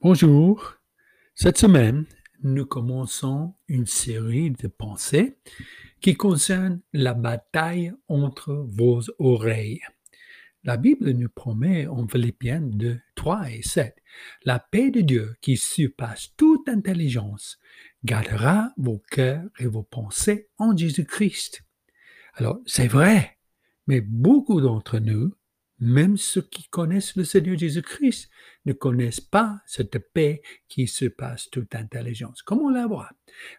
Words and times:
Bonjour. 0.00 0.74
Cette 1.34 1.58
semaine, 1.58 2.06
nous 2.44 2.64
commençons 2.64 3.56
une 3.66 3.86
série 3.86 4.52
de 4.52 4.68
pensées 4.68 5.36
qui 6.00 6.14
concerne 6.14 6.80
la 6.92 7.14
bataille 7.14 7.92
entre 8.06 8.64
vos 8.68 9.00
oreilles. 9.18 9.80
La 10.62 10.76
Bible 10.76 11.10
nous 11.10 11.28
promet 11.28 11.88
en 11.88 12.06
Philippiens 12.06 12.60
2, 12.60 13.00
3 13.16 13.50
et 13.50 13.62
7, 13.62 13.96
la 14.44 14.60
paix 14.60 14.92
de 14.92 15.00
Dieu 15.00 15.34
qui 15.40 15.56
surpasse 15.56 16.32
toute 16.36 16.68
intelligence 16.68 17.58
gardera 18.04 18.70
vos 18.76 19.02
cœurs 19.10 19.50
et 19.58 19.66
vos 19.66 19.82
pensées 19.82 20.48
en 20.58 20.76
Jésus-Christ. 20.76 21.64
Alors, 22.34 22.60
c'est 22.66 22.86
vrai, 22.86 23.36
mais 23.88 24.00
beaucoup 24.00 24.60
d'entre 24.60 25.00
nous 25.00 25.34
même 25.80 26.16
ceux 26.16 26.42
qui 26.42 26.68
connaissent 26.68 27.14
le 27.16 27.24
Seigneur 27.24 27.56
Jésus-Christ 27.56 28.30
ne 28.66 28.72
connaissent 28.72 29.20
pas 29.20 29.60
cette 29.66 29.98
paix 30.12 30.42
qui 30.68 30.88
surpasse 30.88 31.48
toute 31.50 31.74
intelligence. 31.74 32.42
Comment 32.42 32.70
l'avoir? 32.70 33.12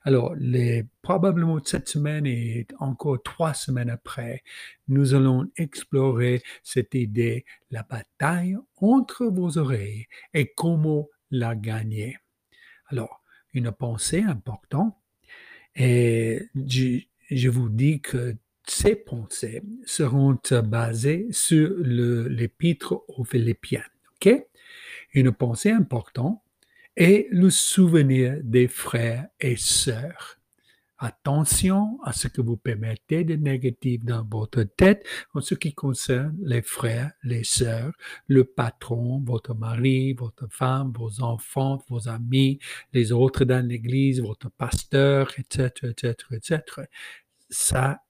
Alors, 0.03 0.35
les, 0.35 0.85
probablement 1.01 1.63
cette 1.63 1.87
semaine 1.87 2.25
et 2.25 2.67
encore 2.79 3.23
trois 3.23 3.53
semaines 3.53 3.89
après, 3.89 4.43
nous 4.87 5.13
allons 5.13 5.49
explorer 5.55 6.41
cette 6.63 6.93
idée, 6.93 7.45
la 7.71 7.83
bataille 7.83 8.57
entre 8.77 9.25
vos 9.27 9.57
oreilles 9.57 10.07
et 10.33 10.51
comment 10.53 11.07
la 11.31 11.55
gagner. 11.55 12.17
Alors, 12.87 13.23
une 13.53 13.71
pensée 13.71 14.21
importante 14.21 14.95
et 15.75 16.49
je, 16.55 16.99
je 17.31 17.49
vous 17.49 17.69
dis 17.69 18.01
que 18.01 18.35
ces 18.71 18.95
pensées 18.95 19.61
seront 19.85 20.37
basées 20.63 21.27
sur 21.31 21.75
l'épître 21.79 23.03
aux 23.07 23.23
Philippiens. 23.23 23.83
OK? 24.15 24.45
Une 25.13 25.31
pensée 25.31 25.71
importante 25.71 26.41
est 26.95 27.27
le 27.31 27.49
souvenir 27.49 28.37
des 28.43 28.67
frères 28.67 29.27
et 29.39 29.55
sœurs. 29.55 30.39
Attention 31.01 31.97
à 32.03 32.11
ce 32.11 32.27
que 32.27 32.41
vous 32.41 32.57
permettez 32.57 33.23
de 33.23 33.35
négatif 33.35 34.03
dans 34.03 34.25
votre 34.29 34.63
tête 34.63 35.05
en 35.33 35.39
ce 35.39 35.55
qui 35.55 35.73
concerne 35.73 36.37
les 36.43 36.61
frères, 36.61 37.13
les 37.23 37.45
sœurs, 37.45 37.93
le 38.27 38.43
patron, 38.43 39.23
votre 39.25 39.55
mari, 39.55 40.11
votre 40.11 40.47
femme, 40.51 40.91
vos 40.93 41.21
enfants, 41.21 41.81
vos 41.87 42.09
amis, 42.09 42.59
les 42.91 43.13
autres 43.13 43.45
dans 43.45 43.65
l'église, 43.65 44.21
votre 44.21 44.51
pasteur, 44.51 45.31
etc., 45.39 45.69
etc., 45.83 46.15
etc. 46.33 46.61
Ça 47.49 48.01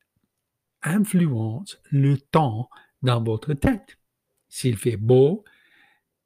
influence 0.83 1.80
le 1.91 2.17
temps 2.17 2.69
dans 3.02 3.23
votre 3.23 3.53
tête. 3.53 3.97
S'il 4.47 4.77
fait 4.77 4.97
beau 4.97 5.44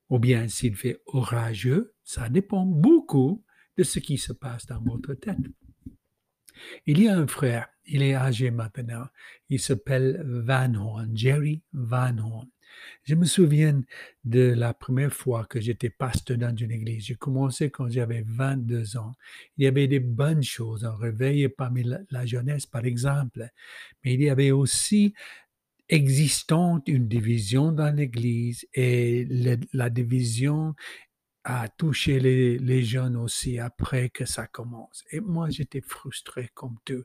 ou 0.10 0.20
bien 0.20 0.48
s'il 0.48 0.76
fait 0.76 1.02
orageux, 1.08 1.94
ça 2.04 2.30
dépend 2.30 2.66
beaucoup 2.66 3.44
de 3.78 3.84
ce 3.84 4.00
qui 4.00 4.18
se 4.18 4.34
passe 4.34 4.66
dans 4.66 4.82
votre 4.82 5.14
tête. 5.14 5.38
Il 6.86 7.02
y 7.02 7.08
a 7.08 7.18
un 7.18 7.28
frère, 7.28 7.68
il 7.86 8.04
est 8.04 8.16
âgé 8.16 8.52
maintenant, 8.52 9.08
il 9.50 9.60
s'appelle 9.60 10.24
Van 10.26 10.74
Horn, 10.76 11.16
Jerry 11.16 11.62
Van 11.74 12.18
Horn. 12.18 12.48
Je 13.04 13.16
me 13.16 13.26
souviens 13.26 13.82
de 14.24 14.54
la 14.54 14.74
première 14.74 15.14
fois 15.14 15.46
que 15.46 15.60
j'étais 15.60 15.90
pasteur 15.90 16.38
dans 16.38 16.56
une 16.56 16.72
église. 16.72 17.06
J'ai 17.06 17.16
commencé 17.16 17.70
quand 17.70 17.90
j'avais 17.90 18.24
22 18.26 18.98
ans. 18.98 19.14
Il 19.58 19.66
y 19.66 19.68
avait 19.68 19.88
des 19.88 20.00
bonnes 20.00 20.44
choses, 20.44 20.86
un 20.86 20.96
réveil 20.96 21.50
parmi 21.50 21.84
la, 21.84 22.26
jeunesse, 22.26 22.66
par 22.66 22.86
exemple. 22.86 23.48
Mais 24.04 24.14
il 24.14 24.22
y 24.22 24.30
avait 24.30 24.52
aussi 24.52 25.14
existante 25.90 26.88
une 26.88 27.08
division 27.08 27.72
dans 27.72 27.94
l'église 27.94 28.66
et 28.74 29.28
la 29.74 29.90
division 29.90 30.76
a 31.44 31.68
touché 31.68 32.22
les, 32.22 32.58
les, 32.58 32.84
jeunes 32.84 33.18
aussi 33.18 33.60
après 33.60 34.10
que 34.10 34.26
ça 34.26 34.48
commence. 34.48 35.04
Et 35.12 35.20
moi, 35.20 35.50
j'étais 35.50 35.82
frustré 35.82 36.50
comme 36.54 36.78
tout, 36.86 37.04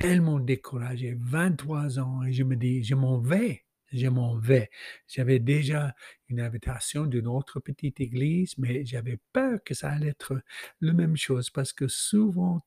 tellement 0.00 0.38
découragé, 0.38 1.16
23 1.18 1.98
ans, 1.98 2.22
et 2.22 2.32
je 2.32 2.44
me 2.44 2.56
dis, 2.56 2.84
je 2.84 2.94
m'en 2.94 3.18
vais 3.18 3.65
je 3.92 4.08
m'en 4.08 4.36
vais. 4.36 4.70
J'avais 5.08 5.38
déjà 5.38 5.94
une 6.28 6.40
invitation 6.40 7.06
d'une 7.06 7.26
autre 7.26 7.60
petite 7.60 8.00
église, 8.00 8.56
mais 8.58 8.84
j'avais 8.84 9.18
peur 9.32 9.60
que 9.64 9.74
ça 9.74 9.90
allait 9.90 10.08
être 10.08 10.40
la 10.80 10.92
même 10.92 11.16
chose 11.16 11.50
parce 11.50 11.72
que 11.72 11.88
souvent, 11.88 12.64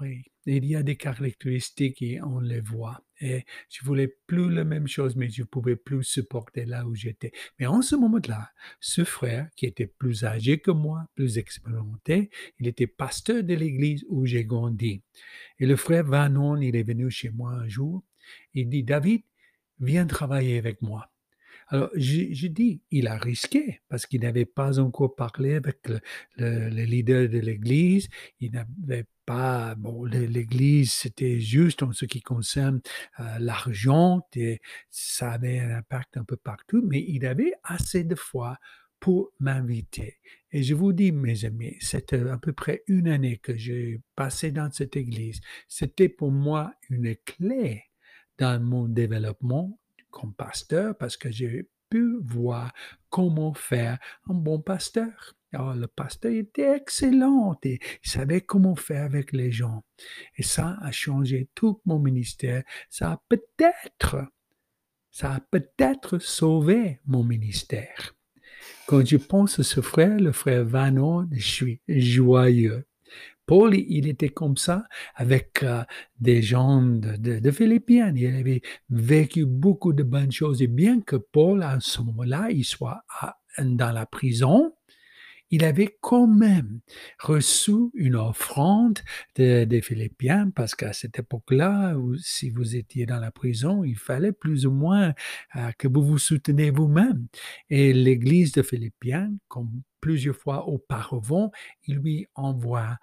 oui, 0.00 0.24
il 0.46 0.64
y 0.64 0.74
a 0.74 0.82
des 0.82 0.96
caractéristiques 0.96 2.02
et 2.02 2.20
on 2.22 2.40
les 2.40 2.60
voit. 2.60 3.04
Et 3.20 3.44
je 3.68 3.84
voulais 3.84 4.08
plus 4.26 4.50
la 4.50 4.64
même 4.64 4.88
chose, 4.88 5.14
mais 5.16 5.28
je 5.28 5.42
pouvais 5.42 5.76
plus 5.76 6.02
supporter 6.02 6.64
là 6.64 6.86
où 6.86 6.94
j'étais. 6.94 7.32
Mais 7.58 7.66
en 7.66 7.82
ce 7.82 7.96
moment-là, 7.96 8.50
ce 8.80 9.04
frère, 9.04 9.48
qui 9.56 9.66
était 9.66 9.86
plus 9.86 10.24
âgé 10.24 10.58
que 10.58 10.70
moi, 10.70 11.06
plus 11.14 11.38
expérimenté, 11.38 12.30
il 12.58 12.66
était 12.66 12.86
pasteur 12.86 13.44
de 13.44 13.54
l'église 13.54 14.04
où 14.08 14.24
j'ai 14.24 14.44
grandi. 14.44 15.02
Et 15.58 15.66
le 15.66 15.76
frère 15.76 16.04
Vanon, 16.04 16.56
il 16.56 16.74
est 16.74 16.82
venu 16.82 17.10
chez 17.10 17.30
moi 17.30 17.52
un 17.52 17.68
jour. 17.68 18.02
Il 18.54 18.68
dit, 18.68 18.82
David, 18.82 19.22
viens 19.80 20.06
travailler 20.06 20.58
avec 20.58 20.82
moi. 20.82 21.10
Alors, 21.72 21.90
je, 21.94 22.48
dis, 22.48 22.82
il 22.90 23.06
a 23.06 23.16
risqué 23.16 23.80
parce 23.88 24.04
qu'il 24.04 24.22
n'avait 24.22 24.44
pas 24.44 24.80
encore 24.80 25.14
parlé 25.14 25.54
avec 25.54 25.78
le, 26.36 26.68
leader 26.68 27.28
de 27.28 27.38
l'Église. 27.38 28.08
Il 28.40 28.50
n'avait 28.52 29.06
pas, 29.24 29.76
bon, 29.76 30.04
l'Église, 30.04 30.92
c'était 30.92 31.38
juste 31.38 31.84
en 31.84 31.92
ce 31.92 32.06
qui 32.06 32.22
concerne 32.22 32.80
euh, 33.20 33.38
l'argent 33.38 34.26
et 34.34 34.60
ça 34.90 35.30
avait 35.30 35.60
un 35.60 35.76
impact 35.76 36.16
un 36.16 36.24
peu 36.24 36.36
partout, 36.36 36.82
mais 36.84 37.04
il 37.06 37.24
avait 37.24 37.52
assez 37.62 38.02
de 38.02 38.16
foi 38.16 38.58
pour 38.98 39.30
m'inviter. 39.38 40.18
Et 40.50 40.64
je 40.64 40.74
vous 40.74 40.92
dis, 40.92 41.12
mes 41.12 41.44
amis, 41.44 41.76
c'était 41.80 42.28
à 42.28 42.36
peu 42.36 42.52
près 42.52 42.82
une 42.88 43.06
année 43.06 43.38
que 43.38 43.56
j'ai 43.56 44.00
passé 44.16 44.50
dans 44.50 44.70
cette 44.72 44.96
église. 44.96 45.40
C'était 45.68 46.08
pour 46.08 46.32
moi 46.32 46.74
une 46.90 47.14
clé 47.24 47.89
dans 48.40 48.60
mon 48.60 48.88
développement 48.88 49.78
comme 50.10 50.34
pasteur 50.34 50.96
parce 50.96 51.16
que 51.16 51.30
j'ai 51.30 51.68
pu 51.90 52.18
voir 52.22 52.72
comment 53.10 53.54
faire 53.54 53.98
un 54.28 54.34
bon 54.34 54.60
pasteur. 54.60 55.36
Alors, 55.52 55.74
le 55.74 55.88
pasteur 55.88 56.32
était 56.32 56.76
excellent 56.76 57.58
et 57.64 57.80
il 58.04 58.10
savait 58.10 58.40
comment 58.40 58.76
faire 58.76 59.04
avec 59.04 59.32
les 59.32 59.50
gens. 59.50 59.84
Et 60.36 60.42
ça 60.42 60.78
a 60.80 60.90
changé 60.92 61.48
tout 61.54 61.80
mon 61.84 61.98
ministère. 61.98 62.62
Ça 62.88 63.12
a 63.12 63.22
peut-être, 63.28 64.24
ça 65.10 65.34
a 65.34 65.40
peut-être 65.40 66.18
sauvé 66.18 67.00
mon 67.04 67.24
ministère. 67.24 68.14
Quand 68.86 69.04
je 69.04 69.16
pense 69.16 69.58
à 69.58 69.64
ce 69.64 69.80
frère, 69.80 70.18
le 70.18 70.32
frère 70.32 70.64
Vanon, 70.64 71.28
je 71.32 71.40
suis 71.40 71.80
joyeux. 71.88 72.86
Paul, 73.46 73.74
il 73.74 74.06
était 74.06 74.28
comme 74.28 74.56
ça 74.56 74.84
avec 75.16 75.62
euh, 75.62 75.82
des 76.20 76.40
gens 76.40 76.82
de, 76.82 77.16
de, 77.16 77.50
Philippiens. 77.50 78.12
Il 78.14 78.34
avait 78.34 78.62
vécu 78.90 79.44
beaucoup 79.44 79.92
de 79.92 80.04
bonnes 80.04 80.30
choses. 80.30 80.62
Et 80.62 80.68
bien 80.68 81.00
que 81.00 81.16
Paul, 81.16 81.62
à 81.62 81.78
ce 81.80 82.00
moment-là, 82.02 82.48
il 82.50 82.64
soit 82.64 83.02
dans 83.58 83.90
la 83.90 84.06
prison, 84.06 84.72
il 85.50 85.64
avait 85.64 85.98
quand 86.00 86.28
même 86.28 86.80
reçu 87.18 87.90
une 87.94 88.14
offrande 88.14 89.00
des 89.34 89.80
Philippiens 89.82 90.50
parce 90.50 90.74
qu'à 90.74 90.92
cette 90.92 91.18
époque-là, 91.18 91.96
si 92.22 92.50
vous 92.50 92.76
étiez 92.76 93.04
dans 93.04 93.18
la 93.18 93.32
prison, 93.32 93.82
il 93.84 93.96
fallait 93.96 94.32
plus 94.32 94.66
ou 94.66 94.70
moins 94.70 95.12
euh, 95.56 95.72
que 95.76 95.88
vous 95.88 96.02
vous 96.02 96.18
soutenez 96.18 96.70
vous-même. 96.70 97.26
Et 97.68 97.92
l'église 97.92 98.52
de 98.52 98.62
Philippiens, 98.62 99.32
comme 99.48 99.82
plusieurs 100.00 100.36
fois 100.36 100.66
auparavant, 100.66 101.50
il 101.86 101.96
lui 101.96 102.26
envoie 102.34 102.98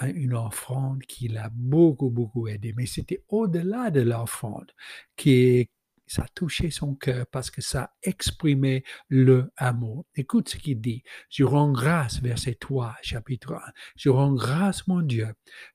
une 0.00 0.34
offrande 0.34 1.02
qui 1.02 1.28
l'a 1.28 1.50
beaucoup, 1.52 2.10
beaucoup 2.10 2.48
aidé. 2.48 2.72
Mais 2.76 2.86
c'était 2.86 3.24
au-delà 3.28 3.90
de 3.90 4.00
l'offrande 4.00 4.72
qui 5.16 5.68
ça 6.06 6.26
touchait 6.34 6.70
son 6.70 6.94
cœur 6.94 7.26
parce 7.26 7.50
que 7.50 7.62
ça 7.62 7.94
exprimait 8.02 8.84
le 9.08 9.50
amour. 9.56 10.04
Écoute 10.14 10.50
ce 10.50 10.56
qu'il 10.56 10.80
dit. 10.80 11.02
Je 11.30 11.42
rends 11.44 11.72
grâce, 11.72 12.20
verset 12.20 12.54
3, 12.54 12.96
chapitre 13.02 13.54
1. 13.54 13.60
Je 13.96 14.10
rends 14.10 14.34
grâce, 14.34 14.86
mon 14.86 15.00
Dieu, 15.00 15.28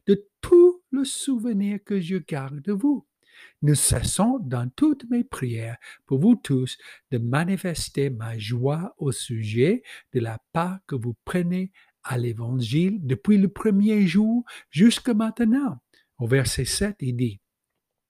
de 0.05 0.27
tout 0.41 0.83
le 0.91 1.05
souvenir 1.05 1.79
que 1.83 1.99
je 1.99 2.17
garde 2.17 2.61
de 2.61 2.71
vous. 2.71 3.06
Nous 3.61 3.75
cessons 3.75 4.39
dans 4.39 4.69
toutes 4.75 5.09
mes 5.09 5.23
prières 5.23 5.77
pour 6.05 6.19
vous 6.19 6.35
tous 6.35 6.77
de 7.11 7.17
manifester 7.17 8.09
ma 8.09 8.37
joie 8.37 8.93
au 8.97 9.11
sujet 9.11 9.83
de 10.13 10.19
la 10.19 10.39
part 10.53 10.79
que 10.87 10.95
vous 10.95 11.15
prenez 11.25 11.71
à 12.03 12.17
l'Évangile 12.17 12.99
depuis 13.01 13.37
le 13.37 13.49
premier 13.49 14.07
jour 14.07 14.43
jusqu'à 14.69 15.13
maintenant. 15.13 15.77
Au 16.19 16.27
verset 16.27 16.65
7, 16.65 16.95
il 17.01 17.15
dit, 17.15 17.39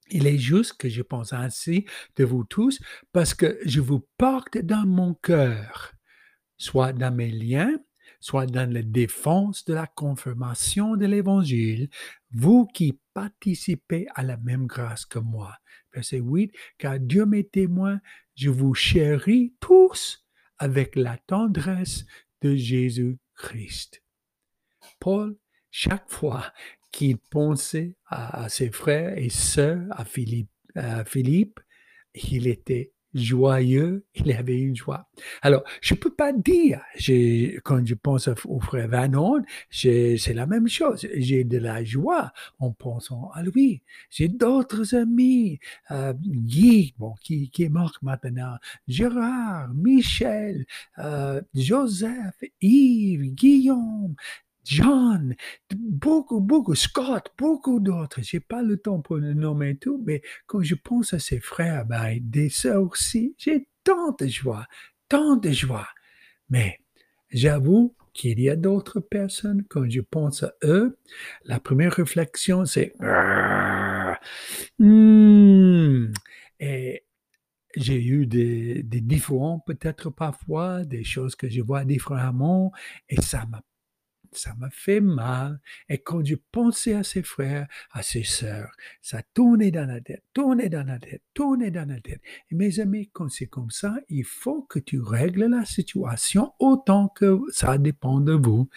il 0.10 0.28
est 0.28 0.38
juste 0.38 0.74
que 0.78 0.90
je 0.90 1.02
pense 1.02 1.34
ainsi 1.34 1.86
de 2.16 2.24
vous 2.24 2.44
tous 2.44 2.80
parce 3.12 3.34
que 3.34 3.60
je 3.66 3.82
vous 3.82 4.08
porte 4.18 4.58
dans 4.58 4.86
mon 4.86 5.14
cœur, 5.16 5.94
soit 6.58 6.94
dans 6.94 7.14
mes 7.14 7.32
liens, 7.32 7.78
soit 8.20 8.46
dans 8.46 8.72
la 8.72 8.82
défense 8.82 9.66
de 9.66 9.74
la 9.74 9.88
confirmation 9.88 10.96
de 10.96 11.06
l'Évangile, 11.06 11.90
vous 12.32 12.66
qui 12.68 13.00
participez 13.14 14.08
à 14.16 14.24
la 14.24 14.38
même 14.38 14.68
grâce 14.68 15.06
que 15.06 15.20
moi. 15.20 15.56
Verset 15.94 16.20
8, 16.20 16.52
car 16.78 17.00
Dieu 17.00 17.26
m'est 17.26 17.52
témoin, 17.52 18.00
je 18.36 18.50
vous 18.50 18.74
chéris 18.74 19.56
tous 19.60 20.26
avec 20.58 20.96
la 20.96 21.18
tendresse 21.18 22.06
de 22.42 22.56
Jésus 22.56 23.18
Christ. 23.36 24.04
Paul, 25.00 25.38
chaque 25.72 26.10
fois 26.10 26.52
qu'il 26.92 27.18
pensait 27.18 27.96
à, 28.06 28.50
ses 28.50 28.72
frères 28.72 29.18
et 29.18 29.30
sœurs, 29.30 29.86
à 29.92 30.06
Philippe, 30.06 31.60
il 32.14 32.48
était 32.48 32.94
joyeux, 33.14 34.06
il 34.16 34.32
avait 34.32 34.58
une 34.58 34.76
joie. 34.76 35.10
Alors, 35.42 35.64
je 35.82 35.94
ne 35.94 36.00
peux 36.00 36.14
pas 36.14 36.34
dire, 36.34 36.82
quand 37.64 37.86
je 37.86 37.96
pense 37.96 38.30
au 38.46 38.60
frère 38.60 38.88
Vanon, 38.88 39.42
c'est 39.70 40.34
la 40.34 40.46
même 40.46 40.68
chose. 40.68 41.08
J'ai 41.16 41.44
de 41.44 41.58
la 41.58 41.84
joie 41.84 42.32
en 42.60 42.72
pensant 42.72 43.30
à 43.34 43.44
lui. 43.44 43.82
J'ai 44.10 44.28
d'autres 44.28 44.96
amis, 44.96 45.60
euh, 45.92 46.14
Guy, 46.22 46.94
bon, 46.98 47.14
qui, 47.22 47.50
qui, 47.50 47.64
est 47.64 47.70
mort 47.70 47.98
maintenant, 48.02 48.56
Gérard, 48.88 49.74
Michel, 49.74 50.66
euh, 51.00 51.42
Joseph, 51.54 52.44
Yves, 52.62 53.34
Guillaume, 53.34 54.16
John, 54.68 55.34
beaucoup, 55.74 56.42
beaucoup, 56.42 56.76
Scott, 56.76 57.32
beaucoup 57.38 57.80
d'autres. 57.80 58.20
J'ai 58.22 58.42
pas 58.42 58.62
le 58.62 58.76
temps 58.76 59.00
pour 59.00 59.16
le 59.16 59.34
nommer 59.34 59.78
tout, 59.78 60.04
mais 60.06 60.22
quand 60.46 60.62
je 60.62 60.76
pense 60.76 61.14
à 61.14 61.20
ses 61.20 61.40
frères, 61.40 61.86
ben, 61.86 62.20
des 62.22 62.50
sœurs 62.50 62.84
aussi, 62.84 63.34
j'ai 63.38 63.70
tant 63.86 64.12
de 64.20 64.28
joie, 64.28 64.68
tant 65.08 65.38
de 65.38 65.52
joie. 65.52 65.88
Mais 66.50 66.82
j'avoue 67.32 67.96
qu'il 68.14 68.42
y 68.42 68.50
a 68.50 68.58
d'autres 68.58 69.00
personnes, 69.00 69.64
quand 69.70 69.90
je 69.90 70.02
pense 70.02 70.44
à 70.44 70.52
eux, 70.66 70.98
la 71.46 71.62
première 71.62 71.94
réflexion, 71.94 72.66
c'est 72.66 72.94
hmm. 74.80 76.12
et 76.60 77.04
j'ai 77.78 78.04
eu 78.04 78.26
des, 78.28 78.84
des 78.84 79.02
différents, 79.02 79.60
peut-être 79.60 80.10
parfois, 80.10 80.84
des 80.84 81.06
choses 81.06 81.36
que 81.36 81.48
je 81.48 81.62
vois 81.62 81.86
différemment, 81.86 82.74
et 83.08 83.22
ça 83.22 83.46
m'a 83.46 83.62
ça 84.32 84.54
m'a 84.56 84.70
fait 84.70 85.02
mal. 85.02 85.60
Et 85.90 85.98
quand 85.98 86.24
je 86.24 86.36
pensais 86.52 86.94
à 86.94 87.04
ses 87.04 87.24
frères, 87.24 87.68
à 87.92 88.04
ses 88.04 88.24
sœurs, 88.24 88.72
ça 89.02 89.22
tournait 89.34 89.72
dans 89.72 89.88
la 89.88 90.02
tête, 90.02 90.24
tournait 90.34 90.70
dans 90.70 90.86
la 90.86 91.00
tête, 91.00 91.22
tournait 91.34 91.72
dans 91.72 91.88
la 91.88 92.00
tête. 92.00 92.22
Et 92.52 92.56
mes 92.56 92.80
amis, 92.80 93.10
quand 93.14 93.30
c'est 93.30 93.48
comme 93.48 93.72
ça, 93.72 93.96
il 94.10 94.24
faut 94.24 94.64
que 94.64 94.80
tu 94.80 95.00
règles 95.00 95.46
la 95.46 95.66
situation 95.66 96.54
autant 96.60 97.08
que 97.10 97.40
ça 97.52 97.78
dépend 97.78 98.20
de 98.20 98.34
vous. 98.34 98.70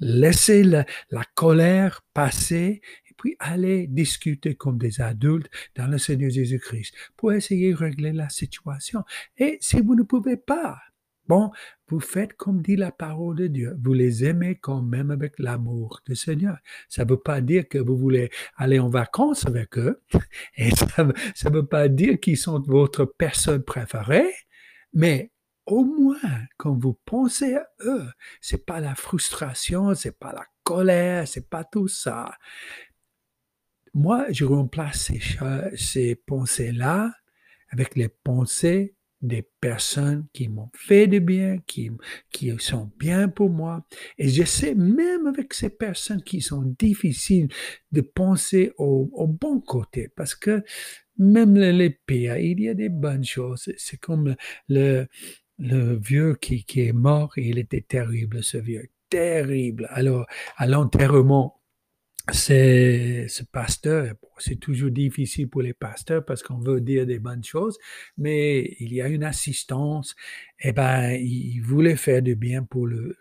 Laissez 0.00 0.62
la, 0.62 0.84
la 1.10 1.24
colère 1.34 2.02
passer 2.14 2.80
et 3.10 3.14
puis 3.16 3.36
allez 3.40 3.86
discuter 3.88 4.54
comme 4.54 4.78
des 4.78 5.00
adultes 5.00 5.50
dans 5.74 5.88
le 5.88 5.98
Seigneur 5.98 6.30
Jésus-Christ 6.30 6.94
pour 7.16 7.32
essayer 7.32 7.72
de 7.72 7.76
régler 7.76 8.12
la 8.12 8.28
situation. 8.28 9.02
Et 9.36 9.58
si 9.60 9.80
vous 9.80 9.96
ne 9.96 10.04
pouvez 10.04 10.36
pas, 10.36 10.78
Bon, 11.28 11.50
vous 11.88 12.00
faites 12.00 12.32
comme 12.32 12.62
dit 12.62 12.76
la 12.76 12.90
parole 12.90 13.36
de 13.36 13.46
Dieu. 13.48 13.76
Vous 13.82 13.92
les 13.92 14.24
aimez 14.24 14.56
quand 14.56 14.80
même 14.80 15.10
avec 15.10 15.38
l'amour 15.38 16.00
du 16.06 16.16
Seigneur. 16.16 16.56
Ça 16.88 17.04
ne 17.04 17.10
veut 17.10 17.20
pas 17.20 17.42
dire 17.42 17.68
que 17.68 17.76
vous 17.76 17.96
voulez 17.96 18.30
aller 18.56 18.78
en 18.78 18.88
vacances 18.88 19.46
avec 19.46 19.76
eux. 19.76 20.00
Et 20.56 20.70
ça 20.70 21.04
ne 21.04 21.50
veut 21.50 21.66
pas 21.66 21.88
dire 21.88 22.18
qu'ils 22.18 22.38
sont 22.38 22.60
votre 22.60 23.04
personne 23.04 23.62
préférée. 23.62 24.32
Mais 24.94 25.30
au 25.66 25.84
moins, 25.84 26.46
quand 26.56 26.74
vous 26.74 26.98
pensez 27.04 27.56
à 27.56 27.68
eux, 27.80 28.06
c'est 28.40 28.64
pas 28.64 28.80
la 28.80 28.94
frustration, 28.94 29.94
c'est 29.94 30.18
pas 30.18 30.32
la 30.32 30.46
colère, 30.62 31.28
c'est 31.28 31.48
pas 31.48 31.64
tout 31.64 31.88
ça. 31.88 32.34
Moi, 33.92 34.26
je 34.30 34.46
remplace 34.46 35.10
ces, 35.10 35.20
ces 35.76 36.14
pensées-là 36.14 37.12
avec 37.70 37.96
les 37.96 38.08
pensées 38.08 38.94
des 39.20 39.42
personnes 39.60 40.26
qui 40.32 40.48
m'ont 40.48 40.70
fait 40.74 41.06
du 41.06 41.20
bien, 41.20 41.58
qui, 41.66 41.90
qui 42.30 42.52
sont 42.58 42.90
bien 42.98 43.28
pour 43.28 43.50
moi. 43.50 43.84
Et 44.16 44.28
j'essaie 44.28 44.74
même 44.74 45.26
avec 45.26 45.54
ces 45.54 45.70
personnes 45.70 46.22
qui 46.22 46.40
sont 46.40 46.62
difficiles 46.78 47.48
de 47.92 48.00
penser 48.00 48.72
au, 48.78 49.10
au 49.12 49.26
bon 49.26 49.60
côté 49.60 50.08
parce 50.14 50.34
que 50.34 50.62
même 51.18 51.56
les 51.56 51.90
pires, 51.90 52.38
il 52.38 52.60
y 52.60 52.68
a 52.68 52.74
des 52.74 52.88
bonnes 52.88 53.24
choses. 53.24 53.72
C'est 53.76 53.98
comme 53.98 54.36
le, 54.68 55.06
le 55.58 55.98
vieux 55.98 56.36
qui, 56.40 56.64
qui 56.64 56.82
est 56.82 56.92
mort 56.92 57.32
il 57.36 57.58
était 57.58 57.80
terrible, 57.80 58.42
ce 58.42 58.58
vieux. 58.58 58.88
Terrible. 59.10 59.88
Alors, 59.90 60.26
à 60.56 60.66
l'enterrement, 60.66 61.57
c'est 62.32 63.26
ce 63.28 63.42
pasteur, 63.42 64.14
c'est 64.38 64.60
toujours 64.60 64.90
difficile 64.90 65.48
pour 65.48 65.62
les 65.62 65.72
pasteurs 65.72 66.24
parce 66.24 66.42
qu'on 66.42 66.58
veut 66.58 66.80
dire 66.80 67.06
des 67.06 67.18
bonnes 67.18 67.44
choses, 67.44 67.78
mais 68.16 68.76
il 68.80 68.92
y 68.92 69.00
a 69.00 69.08
une 69.08 69.24
assistance. 69.24 70.14
Eh 70.60 70.72
ben, 70.72 71.12
il 71.12 71.60
voulait 71.60 71.96
faire 71.96 72.22
du 72.22 72.36
bien 72.36 72.64
pour 72.64 72.86
le, 72.86 73.16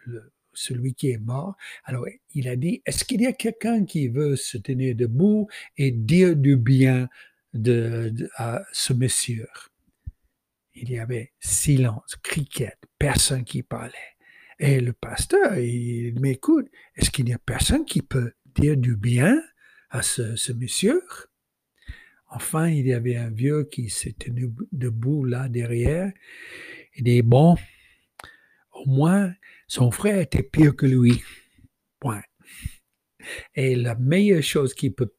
celui 0.53 0.93
qui 0.93 1.11
est 1.11 1.19
mort. 1.19 1.55
Alors, 1.85 2.05
il 2.33 2.49
a 2.49 2.55
dit, 2.55 2.81
est-ce 2.85 3.05
qu'il 3.05 3.21
y 3.21 3.27
a 3.27 3.33
quelqu'un 3.33 3.85
qui 3.85 4.07
veut 4.07 4.35
se 4.35 4.57
tenir 4.57 4.95
debout 4.95 5.47
et 5.77 5.91
dire 5.91 6.35
du 6.35 6.57
bien 6.57 7.07
de, 7.53 8.13
à 8.35 8.63
ce 8.73 8.93
monsieur? 8.93 9.47
Il 10.73 10.91
y 10.91 10.99
avait 10.99 11.33
silence, 11.39 12.15
cricket, 12.23 12.77
personne 12.99 13.43
qui 13.43 13.63
parlait. 13.63 13.93
Et 14.59 14.79
le 14.79 14.93
pasteur, 14.93 15.57
il 15.57 16.19
m'écoute, 16.19 16.67
est-ce 16.95 17.11
qu'il 17.11 17.25
n'y 17.25 17.33
a 17.33 17.39
personne 17.39 17.85
qui 17.85 18.01
peut 18.01 18.33
dire 18.59 18.77
du 18.77 18.95
bien 18.95 19.41
à 19.89 20.01
ce, 20.01 20.51
monsieur. 20.53 21.01
Enfin, 22.29 22.67
il 22.67 22.87
y 22.87 22.93
avait 22.93 23.15
un 23.15 23.29
vieux 23.29 23.63
qui 23.63 23.87
tenu 24.17 24.51
debout 24.71 25.23
là 25.23 25.47
derrière. 25.47 26.11
Il 26.95 27.03
dit, 27.03 27.21
bon, 27.21 27.55
au 28.73 28.85
moins, 28.85 29.33
son 29.67 29.91
frère 29.91 30.19
était 30.19 30.43
pire 30.43 30.75
que 30.75 30.85
lui. 30.85 31.23
Point. 31.99 32.21
Et 33.55 33.75
la 33.75 33.95
meilleure 33.95 34.43
chose 34.43 34.73
qu'il 34.73 34.93
peut 34.93 35.13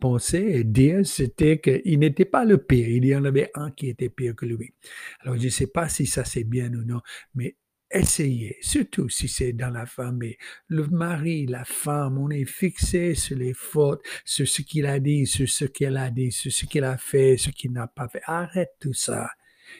penser 0.00 0.38
et 0.38 0.64
dire, 0.64 1.06
c'était 1.06 1.60
qu'il 1.60 1.98
n'était 1.98 2.24
pas 2.24 2.44
le 2.44 2.58
pire. 2.58 2.88
Il 2.88 3.04
y 3.04 3.14
en 3.14 3.24
avait 3.24 3.50
un 3.54 3.70
qui 3.70 3.88
était 3.88 4.08
pire 4.08 4.34
que 4.34 4.46
lui. 4.46 4.74
Alors, 5.20 5.36
je 5.36 5.44
ne 5.44 5.50
sais 5.50 5.66
pas 5.66 5.88
si 5.88 6.06
ça 6.06 6.24
c'est 6.24 6.44
bien 6.44 6.72
ou 6.72 6.84
non, 6.84 7.00
mais 7.34 7.56
essayez, 7.94 8.56
surtout 8.60 9.08
si 9.08 9.28
c'est 9.28 9.52
dans 9.52 9.70
la 9.70 9.86
famille, 9.86 10.36
le 10.68 10.86
mari, 10.88 11.46
la 11.46 11.64
femme, 11.64 12.18
on 12.18 12.30
est 12.30 12.44
fixé 12.44 13.14
sur 13.14 13.36
les 13.36 13.54
fautes, 13.54 14.02
sur 14.24 14.46
ce 14.46 14.62
qu'il 14.62 14.86
a 14.86 14.98
dit, 15.00 15.26
sur 15.26 15.48
ce 15.48 15.64
qu'elle 15.64 15.96
a 15.96 16.10
dit, 16.10 16.32
sur 16.32 16.52
ce 16.52 16.66
qu'il 16.66 16.84
a 16.84 16.96
fait, 16.96 17.36
ce 17.36 17.50
qu'il 17.50 17.72
n'a 17.72 17.86
pas 17.86 18.08
fait. 18.08 18.22
Arrête 18.26 18.72
tout 18.80 18.92
ça 18.92 19.30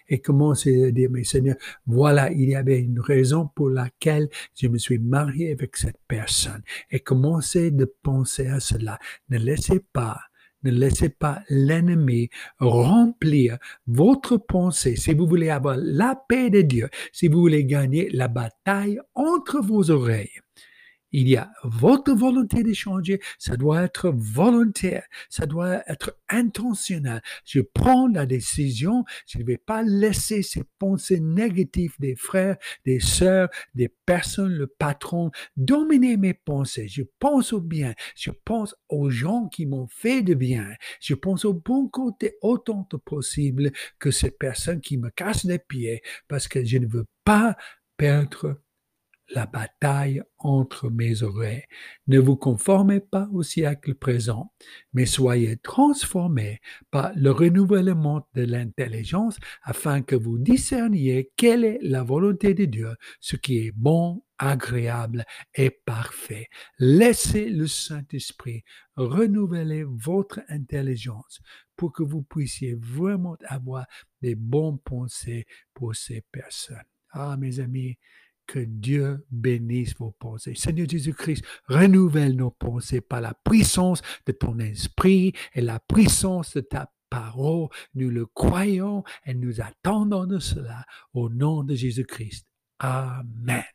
et 0.09 0.21
commencez 0.21 0.85
à 0.85 0.91
dire, 0.91 1.11
mais 1.11 1.25
Seigneur, 1.25 1.57
voilà, 1.87 2.31
il 2.33 2.49
y 2.49 2.55
avait 2.55 2.81
une 2.81 3.01
raison 3.01 3.49
pour 3.55 3.69
laquelle 3.71 4.29
je 4.55 4.69
me 4.69 4.79
suis 4.79 4.99
marié 4.99 5.53
avec 5.53 5.77
cette 5.77 6.01
personne. 6.09 6.63
Et 6.91 7.01
commencez 7.01 7.71
de 7.71 7.85
penser 7.85 8.47
à 8.47 8.61
cela. 8.61 8.99
Ne 9.29 9.39
laissez 9.39 9.81
pas 9.81 10.21
ne 10.65 10.71
laissez 10.71 11.09
pas 11.09 11.43
l'ennemi 11.49 12.31
remplir 12.59 13.59
votre 13.87 14.37
pensée. 14.37 14.97
Si 14.97 15.15
vous 15.15 15.27
voulez 15.27 15.51
avoir 15.51 15.77
la 15.79 16.21
paix 16.29 16.51
de 16.51 16.63
Dieu, 16.63 16.89
si 17.13 17.29
vous 17.29 17.41
voulez 17.41 17.65
gagner 17.65 18.09
la 18.11 18.29
bataille 18.29 18.99
entre 19.15 19.61
vos 19.61 19.91
oreilles, 19.91 20.41
il 21.15 21.29
y 21.29 21.37
a 21.37 21.53
votre 21.63 22.13
volonté 22.13 22.65
de 22.65 22.73
changer, 22.73 23.21
ça 23.39 23.57
doit 23.57 23.85
être 23.85 24.13
volontaire, 24.13 25.05
ça 25.31 25.47
doit 25.47 25.89
être 25.89 26.19
intentionnel. 26.29 27.23
Je 27.45 27.61
prends 27.61 28.09
la 28.09 28.27
décision, 28.27 29.05
je 29.29 29.39
ne 29.39 29.45
vais 29.45 29.57
pas 29.57 29.85
laisser 29.85 30.43
ces 30.43 30.65
pensées 30.81 31.21
négatives 31.21 31.95
des 32.01 32.17
frères, 32.17 32.57
des 32.85 32.99
sœurs, 32.99 33.49
des 33.77 33.89
personnes, 34.07 34.55
le 34.55 34.67
patron, 34.67 35.31
dominer 35.57 36.17
mes 36.17 36.35
pensées. 36.35 36.89
Je 36.89 37.05
pense 37.21 37.53
au 37.53 37.61
bien, 37.61 37.95
je 38.17 38.33
pense 38.45 38.75
aux 38.89 39.09
gens 39.09 39.47
qui 39.47 39.67
m'ont 39.67 39.87
fait 39.87 40.23
de 40.23 40.35
bien, 40.35 40.67
je 41.01 41.15
pense 41.15 41.45
au 41.45 41.55
bon 41.55 41.87
côté 41.87 42.35
autant 42.43 42.83
que 42.91 42.97
possible 42.97 43.71
que 44.01 44.11
ces 44.11 44.33
personnes 44.33 44.81
qui 44.81 44.99
me 44.99 45.11
cassent 45.11 45.45
les 45.45 45.61
pieds 45.61 46.03
parce 46.27 46.49
que 46.49 46.65
je 46.65 46.79
ne 46.79 46.89
veux 46.89 47.07
pas 47.25 47.57
perdre 47.97 48.64
la 49.31 49.47
bataille 49.47 50.23
entre 50.39 50.91
mes 50.91 51.23
oreilles. 51.23 51.65
Ne 52.07 52.19
vous 52.19 52.37
conformez 52.37 53.01
pas 53.01 53.29
au 53.33 53.43
siècle 53.43 53.95
présent, 53.95 54.53
mais 54.93 55.07
soyez 55.07 55.57
transformés 55.57 56.61
par 56.91 57.13
le 57.17 57.31
renouvellement 57.31 58.29
de 58.35 58.43
l'intelligence 58.43 59.39
afin 59.63 60.03
que 60.03 60.17
vous 60.17 60.39
discerniez 60.39 61.31
quelle 61.37 61.65
est 61.65 61.79
la 61.83 62.03
volonté 62.03 62.55
de 62.55 62.67
Dieu, 62.67 62.95
ce 63.21 63.37
qui 63.37 63.59
est 63.59 63.73
bon, 63.73 64.23
agréable 64.39 65.25
et 65.55 65.71
parfait. 65.71 66.49
Laissez 66.79 67.49
le 67.49 67.67
Saint-Esprit 67.67 68.65
renouveler 68.97 69.85
votre 69.85 70.41
intelligence 70.49 71.41
pour 71.77 71.93
que 71.93 72.03
vous 72.03 72.23
puissiez 72.23 72.75
vraiment 72.75 73.37
avoir 73.47 73.87
des 74.23 74.35
bonnes 74.35 74.79
pensées 74.79 75.47
pour 75.73 75.95
ces 75.95 76.23
personnes. 76.33 76.83
Ah, 77.11 77.37
mes 77.37 77.61
amis, 77.61 77.97
que 78.47 78.59
Dieu 78.59 79.25
bénisse 79.31 79.95
vos 79.97 80.13
pensées. 80.13 80.55
Seigneur 80.55 80.89
Jésus-Christ, 80.89 81.45
renouvelle 81.67 82.37
nos 82.37 82.51
pensées 82.51 83.01
par 83.01 83.21
la 83.21 83.35
puissance 83.35 84.03
de 84.27 84.33
ton 84.33 84.59
esprit 84.59 85.33
et 85.55 85.61
la 85.61 85.81
puissance 85.81 86.55
de 86.55 86.61
ta 86.61 86.93
parole. 87.11 87.69
Nous 87.95 88.11
le 88.11 88.27
croyons 88.27 89.05
et 89.25 89.35
nous 89.35 89.61
attendons 89.61 90.27
de 90.27 90.39
cela 90.39 90.85
au 91.13 91.29
nom 91.29 91.65
de 91.65 91.75
Jésus-Christ. 91.75 92.47
Amen. 92.79 93.74